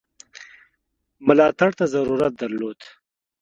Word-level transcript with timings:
ملاتړ 1.27 1.69
ته 1.79 1.85
ضرورت 1.95 2.33
درلود. 2.41 2.79